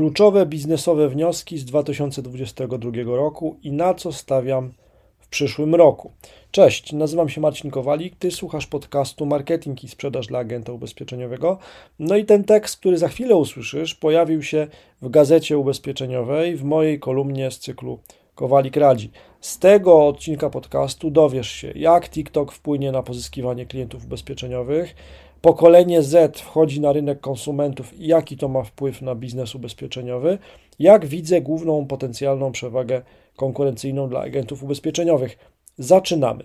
kluczowe 0.00 0.46
biznesowe 0.46 1.08
wnioski 1.08 1.58
z 1.58 1.64
2022 1.64 2.90
roku 3.04 3.56
i 3.62 3.72
na 3.72 3.94
co 3.94 4.12
stawiam 4.12 4.72
w 5.18 5.28
przyszłym 5.28 5.74
roku. 5.74 6.12
Cześć, 6.50 6.92
nazywam 6.92 7.28
się 7.28 7.40
Marcin 7.40 7.70
Kowalik, 7.70 8.16
ty 8.16 8.30
słuchasz 8.30 8.66
podcastu 8.66 9.26
Marketing 9.26 9.84
i 9.84 9.88
Sprzedaż 9.88 10.26
dla 10.26 10.38
Agenta 10.38 10.72
Ubezpieczeniowego. 10.72 11.58
No 11.98 12.16
i 12.16 12.24
ten 12.24 12.44
tekst, 12.44 12.76
który 12.76 12.98
za 12.98 13.08
chwilę 13.08 13.36
usłyszysz, 13.36 13.94
pojawił 13.94 14.42
się 14.42 14.66
w 15.02 15.08
gazecie 15.08 15.58
ubezpieczeniowej 15.58 16.56
w 16.56 16.64
mojej 16.64 17.00
kolumnie 17.00 17.50
z 17.50 17.58
cyklu 17.58 17.98
Kowalik 18.34 18.76
radzi. 18.76 19.10
Z 19.40 19.58
tego 19.58 20.06
odcinka 20.06 20.50
podcastu 20.50 21.10
dowiesz 21.10 21.50
się, 21.50 21.72
jak 21.76 22.08
TikTok 22.08 22.52
wpłynie 22.52 22.92
na 22.92 23.02
pozyskiwanie 23.02 23.66
klientów 23.66 24.04
ubezpieczeniowych, 24.04 24.94
pokolenie 25.42 26.02
Z 26.02 26.40
wchodzi 26.40 26.80
na 26.80 26.92
rynek 26.92 27.20
konsumentów 27.20 28.00
i 28.00 28.06
jaki 28.06 28.36
to 28.36 28.48
ma 28.48 28.62
wpływ 28.62 29.02
na 29.02 29.14
biznes 29.14 29.54
ubezpieczeniowy, 29.54 30.38
jak 30.78 31.06
widzę 31.06 31.40
główną 31.40 31.86
potencjalną 31.86 32.52
przewagę 32.52 33.02
konkurencyjną 33.36 34.08
dla 34.08 34.20
agentów 34.20 34.62
ubezpieczeniowych. 34.62 35.38
Zaczynamy. 35.78 36.44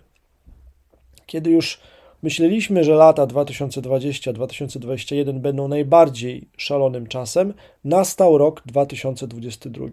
Kiedy 1.26 1.50
już 1.50 1.80
myśleliśmy, 2.24 2.84
że 2.84 2.96
lata 2.96 3.28
2020-2021 3.28 5.40
będą 5.40 5.68
najbardziej 5.68 6.48
szalonym 6.58 7.08
czasem, 7.08 7.54
nastał 7.84 8.38
rok 8.38 8.62
2022. 8.66 9.86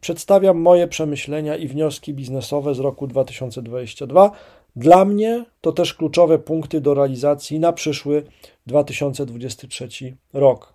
Przedstawiam 0.00 0.58
moje 0.58 0.88
przemyślenia 0.88 1.56
i 1.56 1.68
wnioski 1.68 2.14
biznesowe 2.14 2.74
z 2.74 2.78
roku 2.78 3.06
2022. 3.06 4.30
Dla 4.78 5.04
mnie 5.04 5.44
to 5.60 5.72
też 5.72 5.94
kluczowe 5.94 6.38
punkty 6.38 6.80
do 6.80 6.94
realizacji 6.94 7.60
na 7.60 7.72
przyszły 7.72 8.22
2023 8.66 9.88
rok. 10.32 10.74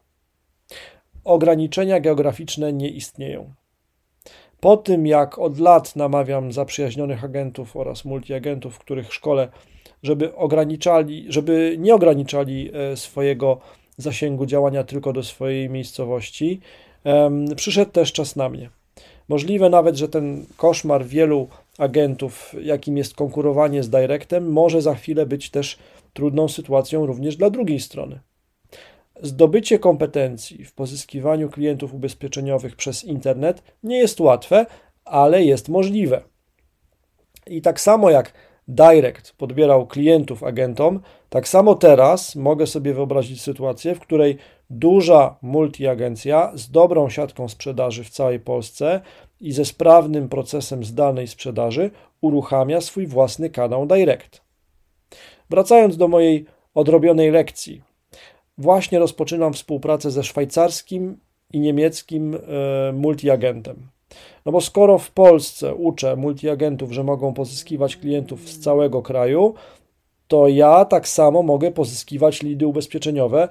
Ograniczenia 1.23 1.99
geograficzne 1.99 2.73
nie 2.73 2.89
istnieją. 2.89 3.53
Po 4.59 4.77
tym, 4.77 5.07
jak 5.07 5.39
od 5.39 5.59
lat 5.59 5.95
namawiam 5.95 6.51
zaprzyjaźnionych 6.51 7.23
agentów 7.23 7.75
oraz 7.75 8.05
multiagentów, 8.05 8.79
których 8.79 9.13
szkole, 9.13 9.47
żeby, 10.03 10.35
ograniczali, 10.35 11.25
żeby 11.29 11.75
nie 11.79 11.95
ograniczali 11.95 12.71
e, 12.73 12.97
swojego 12.97 13.59
zasięgu 13.97 14.45
działania 14.45 14.83
tylko 14.83 15.13
do 15.13 15.23
swojej 15.23 15.69
miejscowości, 15.69 16.59
przyszedł 17.55 17.91
też 17.91 18.13
czas 18.13 18.35
na 18.35 18.49
mnie. 18.49 18.69
Możliwe 19.29 19.69
nawet, 19.69 19.95
że 19.95 20.09
ten 20.09 20.45
koszmar 20.57 21.05
wielu 21.05 21.47
agentów, 21.77 22.55
jakim 22.61 22.97
jest 22.97 23.15
konkurowanie 23.15 23.83
z 23.83 23.89
Directem, 23.89 24.51
może 24.51 24.81
za 24.81 24.95
chwilę 24.95 25.25
być 25.25 25.49
też 25.49 25.77
trudną 26.13 26.47
sytuacją 26.47 27.05
również 27.05 27.35
dla 27.35 27.49
drugiej 27.49 27.79
strony. 27.79 28.19
Zdobycie 29.21 29.79
kompetencji 29.79 30.65
w 30.65 30.73
pozyskiwaniu 30.73 31.49
klientów 31.49 31.93
ubezpieczeniowych 31.93 32.75
przez 32.75 33.03
internet 33.03 33.63
nie 33.83 33.97
jest 33.97 34.19
łatwe, 34.19 34.65
ale 35.05 35.43
jest 35.43 35.69
możliwe. 35.69 36.21
I 37.47 37.61
tak 37.61 37.79
samo 37.79 38.09
jak 38.09 38.33
Direct 38.67 39.31
podbierał 39.31 39.87
klientów 39.87 40.43
agentom, 40.43 40.99
tak 41.29 41.47
samo 41.47 41.75
teraz 41.75 42.35
mogę 42.35 42.67
sobie 42.67 42.93
wyobrazić 42.93 43.41
sytuację, 43.41 43.95
w 43.95 43.99
której 43.99 44.37
duża 44.69 45.37
multiagencja 45.41 46.51
z 46.55 46.71
dobrą 46.71 47.09
siatką 47.09 47.49
sprzedaży 47.49 48.03
w 48.03 48.09
całej 48.09 48.39
Polsce 48.39 49.01
i 49.43 49.51
ze 49.51 49.65
sprawnym 49.65 50.29
procesem 50.29 50.83
zdalnej 50.83 51.27
sprzedaży 51.27 51.91
uruchamia 52.21 52.81
swój 52.81 53.07
własny 53.07 53.49
kanał 53.49 53.85
Direct. 53.85 54.41
Wracając 55.49 55.97
do 55.97 56.07
mojej 56.07 56.45
odrobionej 56.73 57.31
lekcji, 57.31 57.81
właśnie 58.57 58.99
rozpoczynam 58.99 59.53
współpracę 59.53 60.11
ze 60.11 60.23
szwajcarskim 60.23 61.17
i 61.53 61.59
niemieckim 61.59 62.35
e, 62.35 62.39
multiagentem. 62.93 63.87
No 64.45 64.51
bo 64.51 64.61
skoro 64.61 64.97
w 64.97 65.11
Polsce 65.11 65.75
uczę 65.75 66.15
multiagentów, 66.15 66.91
że 66.91 67.03
mogą 67.03 67.33
pozyskiwać 67.33 67.97
klientów 67.97 68.49
z 68.49 68.59
całego 68.59 69.01
kraju, 69.01 69.53
to 70.27 70.47
ja 70.47 70.85
tak 70.85 71.07
samo 71.07 71.43
mogę 71.43 71.71
pozyskiwać 71.71 72.43
lidy 72.43 72.67
ubezpieczeniowe 72.67 73.47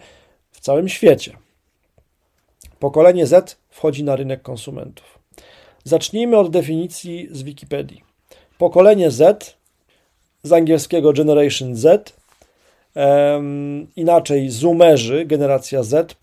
w 0.50 0.60
całym 0.60 0.88
świecie. 0.88 1.36
Pokolenie 2.78 3.26
Z 3.26 3.58
wchodzi 3.68 4.04
na 4.04 4.16
rynek 4.16 4.42
konsumentów. 4.42 5.21
Zacznijmy 5.84 6.36
od 6.38 6.50
definicji 6.50 7.28
z 7.30 7.42
Wikipedii. 7.42 8.02
Pokolenie 8.58 9.10
Z, 9.10 9.56
z 10.42 10.52
angielskiego 10.52 11.12
Generation 11.12 11.76
Z, 11.76 12.16
um, 12.94 13.86
inaczej 13.96 14.50
Zoomerzy, 14.50 15.24
generacja 15.24 15.82
Z, 15.82 16.16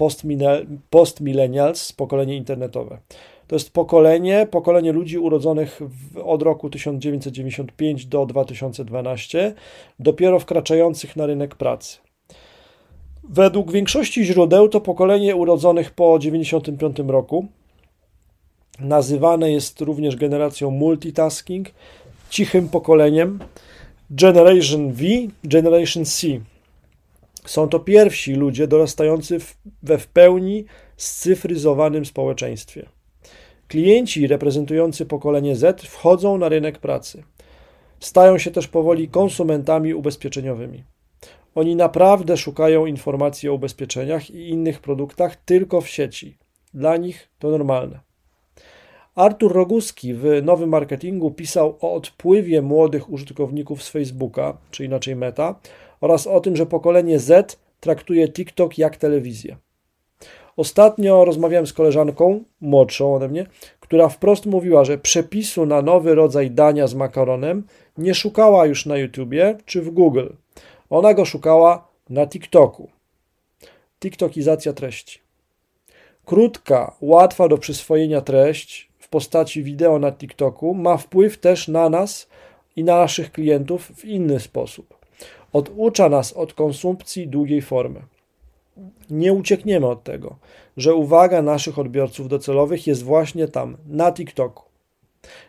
postmillennials, 0.90 1.94
pokolenie 1.94 2.36
internetowe. 2.36 2.98
To 3.48 3.56
jest 3.56 3.74
pokolenie, 3.74 4.48
pokolenie 4.52 4.92
ludzi 4.92 5.18
urodzonych 5.18 5.82
w, 5.82 6.18
od 6.18 6.42
roku 6.42 6.70
1995 6.70 8.06
do 8.06 8.26
2012, 8.26 9.54
dopiero 10.00 10.40
wkraczających 10.40 11.16
na 11.16 11.26
rynek 11.26 11.56
pracy. 11.56 11.98
Według 13.24 13.72
większości 13.72 14.26
źródeł 14.26 14.70
to 14.70 14.82
pokolenie 14.82 15.36
urodzonych 15.36 15.92
po 15.92 16.20
1995 16.20 17.10
roku. 17.10 17.48
Nazywane 18.80 19.52
jest 19.52 19.82
również 19.82 20.16
generacją 20.16 20.72
multitasking, 20.72 21.68
cichym 22.30 22.70
pokoleniem. 22.70 23.40
Generation 24.10 24.94
V, 24.94 25.04
Generation 25.44 26.06
C. 26.06 26.28
Są 27.46 27.70
to 27.70 27.80
pierwsi 27.80 28.34
ludzie 28.34 28.68
dorastający 28.68 29.40
w, 29.40 29.58
we 29.84 29.98
w 29.98 30.08
pełni 30.08 30.66
scyfryzowanym 30.98 32.06
społeczeństwie. 32.06 32.90
Klienci 33.68 34.28
reprezentujący 34.28 35.06
pokolenie 35.06 35.56
Z 35.56 35.82
wchodzą 35.82 36.38
na 36.38 36.50
rynek 36.50 36.80
pracy. 36.80 37.24
Stają 38.00 38.38
się 38.38 38.52
też 38.52 38.68
powoli 38.68 39.08
konsumentami 39.08 39.94
ubezpieczeniowymi. 39.94 40.84
Oni 41.56 41.76
naprawdę 41.76 42.38
szukają 42.38 42.86
informacji 42.86 43.50
o 43.50 43.54
ubezpieczeniach 43.54 44.30
i 44.30 44.50
innych 44.50 44.80
produktach 44.80 45.36
tylko 45.36 45.82
w 45.82 45.90
sieci. 45.90 46.38
Dla 46.74 46.98
nich 46.98 47.30
to 47.40 47.50
normalne. 47.50 48.09
Artur 49.20 49.54
Roguski 49.54 50.14
w 50.14 50.24
Nowym 50.44 50.70
Marketingu 50.70 51.32
pisał 51.32 51.78
o 51.82 51.94
odpływie 51.94 52.62
młodych 52.62 53.10
użytkowników 53.10 53.84
z 53.84 53.90
Facebooka, 53.90 54.58
czy 54.72 54.86
inaczej 54.86 55.16
Meta, 55.16 55.60
oraz 56.02 56.28
o 56.28 56.40
tym, 56.40 56.56
że 56.56 56.66
pokolenie 56.66 57.20
Z 57.20 57.60
traktuje 57.80 58.30
TikTok 58.30 58.78
jak 58.78 58.98
telewizję. 58.98 59.58
Ostatnio 60.58 61.26
rozmawiałem 61.26 61.68
z 61.68 61.74
koleżanką, 61.74 62.44
młodszą 62.62 63.16
ode 63.16 63.28
mnie, 63.28 63.46
która 63.80 64.10
wprost 64.10 64.46
mówiła, 64.46 64.86
że 64.86 64.98
przepisu 64.98 65.66
na 65.66 65.82
nowy 65.82 66.16
rodzaj 66.16 66.52
dania 66.52 66.88
z 66.88 66.96
makaronem 66.96 67.64
nie 67.98 68.16
szukała 68.16 68.66
już 68.66 68.86
na 68.86 68.98
YouTubie 68.98 69.58
czy 69.66 69.82
w 69.82 69.90
Google. 69.90 70.28
Ona 70.90 71.14
go 71.14 71.26
szukała 71.26 71.88
na 72.10 72.28
TikToku. 72.28 72.90
TikTokizacja 74.00 74.74
treści. 74.74 75.20
Krótka, 76.26 76.96
łatwa 77.02 77.48
do 77.48 77.58
przyswojenia 77.58 78.22
treść 78.22 78.89
postaci 79.10 79.64
wideo 79.64 80.00
na 80.00 80.12
TikToku 80.12 80.74
ma 80.74 80.98
wpływ 80.98 81.38
też 81.38 81.68
na 81.68 81.90
nas 81.90 82.28
i 82.76 82.84
na 82.84 82.98
naszych 82.98 83.32
klientów 83.32 83.92
w 83.96 84.06
inny 84.06 84.40
sposób. 84.40 84.98
Oducza 85.54 86.10
nas 86.10 86.34
od 86.34 86.54
konsumpcji 86.54 87.28
długiej 87.28 87.62
formy. 87.62 88.02
Nie 89.10 89.34
uciekniemy 89.34 89.88
od 89.88 90.04
tego, 90.04 90.36
że 90.78 90.94
uwaga 90.94 91.42
naszych 91.42 91.80
odbiorców 91.80 92.28
docelowych 92.28 92.88
jest 92.88 93.04
właśnie 93.04 93.48
tam, 93.48 93.78
na 93.88 94.12
TikToku. 94.12 94.64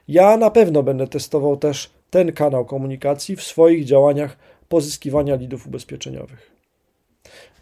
Ja 0.09 0.37
na 0.37 0.51
pewno 0.51 0.83
będę 0.83 1.07
testował 1.07 1.57
też 1.57 1.91
ten 2.11 2.33
kanał 2.33 2.65
komunikacji 2.65 3.37
w 3.37 3.43
swoich 3.43 3.85
działaniach 3.85 4.37
pozyskiwania 4.69 5.35
lidów 5.35 5.67
ubezpieczeniowych. 5.67 6.51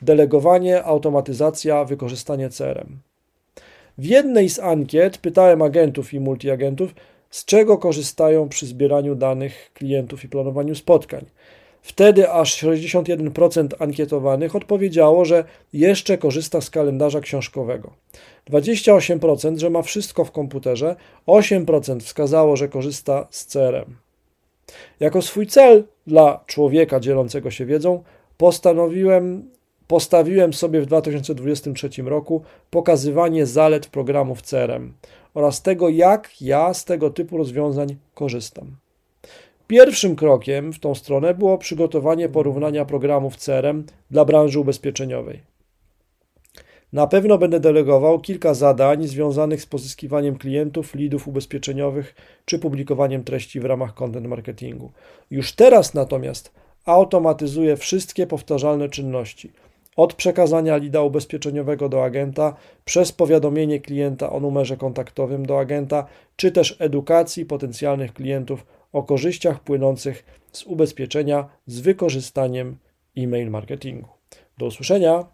Delegowanie, 0.03 0.85
automatyzacja, 0.85 1.85
wykorzystanie 1.85 2.49
CRM. 2.51 2.99
W 3.99 4.05
jednej 4.05 4.49
z 4.49 4.59
ankiet 4.59 5.19
pytałem 5.19 5.63
agentów 5.63 6.15
i 6.15 6.21
multiagentów, 6.21 6.95
z 7.31 7.45
czego 7.45 7.79
korzystają 7.79 8.49
przy 8.49 8.67
zbieraniu 8.67 9.15
danych 9.15 9.71
klientów 9.75 10.25
i 10.25 10.29
planowaniu 10.29 10.75
spotkań. 10.75 11.25
Wtedy 11.83 12.31
aż 12.31 12.65
61% 12.65 13.69
ankietowanych 13.79 14.57
odpowiedziało, 14.57 15.25
że 15.25 15.45
jeszcze 15.73 16.19
korzysta 16.19 16.61
z 16.61 16.71
kalendarza 16.71 17.21
książkowego. 17.21 17.93
28%, 18.51 19.59
że 19.59 19.71
ma 19.71 19.83
wszystko 19.83 20.25
w 20.25 20.33
komputerze, 20.33 20.97
8% 21.27 22.01
wskazało, 22.01 22.57
że 22.57 22.69
korzysta 22.69 23.27
z 23.31 23.47
CRM. 23.47 23.97
Jako 25.01 25.23
swój 25.23 25.47
cel 25.47 25.85
dla 26.07 26.45
człowieka 26.47 27.01
dzielącego 27.01 27.51
się 27.51 27.67
wiedzą 27.67 28.03
postanowiłem, 28.37 29.51
postawiłem 29.89 30.53
sobie 30.53 30.81
w 30.81 30.87
2023 30.87 32.03
roku 32.03 32.43
pokazywanie 32.71 33.47
zalet 33.47 33.87
programów 33.87 34.43
CRM 34.43 34.93
oraz 35.35 35.63
tego, 35.63 35.89
jak 35.89 36.43
ja 36.43 36.75
z 36.75 36.85
tego 36.85 37.11
typu 37.11 37.37
rozwiązań 37.37 37.97
korzystam. 38.15 38.77
Pierwszym 39.67 40.17
krokiem 40.17 40.73
w 40.73 40.79
tą 40.79 40.95
stronę 40.95 41.35
było 41.35 41.59
przygotowanie 41.59 42.29
porównania 42.29 42.85
programów 42.85 43.37
CRM 43.37 43.85
dla 44.11 44.25
branży 44.25 44.61
ubezpieczeniowej. 44.61 45.41
Na 46.93 47.07
pewno 47.07 47.39
będę 47.39 47.61
delegował 47.61 48.21
kilka 48.21 48.55
zadań 48.55 49.07
związanych 49.07 49.63
z 49.63 49.67
pozyskiwaniem 49.67 50.39
klientów, 50.39 50.95
leadów 50.95 51.29
ubezpieczeniowych 51.29 52.15
czy 52.45 52.59
publikowaniem 52.59 53.25
treści 53.25 53.61
w 53.61 53.65
ramach 53.65 53.95
content 53.95 54.27
marketingu. 54.27 54.93
Już 55.31 55.53
teraz 55.53 55.95
natomiast 55.95 56.53
automatyzuję 56.85 57.77
wszystkie 57.77 58.27
powtarzalne 58.27 58.89
czynności. 58.89 59.53
Od 59.99 60.15
przekazania 60.15 60.77
lida 60.77 61.03
ubezpieczeniowego 61.03 61.89
do 61.89 62.05
agenta, 62.05 62.57
przez 62.85 63.13
powiadomienie 63.13 63.81
klienta 63.81 64.31
o 64.31 64.41
numerze 64.41 64.77
kontaktowym 64.77 65.47
do 65.47 65.59
agenta, 65.59 66.07
czy 66.37 66.53
też 66.53 66.77
edukacji 66.79 67.47
potencjalnych 67.47 68.13
klientów 68.13 68.67
o 68.93 69.03
korzyściach 69.03 69.61
płynących 69.61 70.25
z 70.53 70.63
ubezpieczenia 70.63 71.49
z 71.67 71.81
wykorzystaniem 71.81 72.77
e-mail 73.17 73.51
marketingu. 73.51 74.09
Do 74.59 74.67
usłyszenia. 74.67 75.25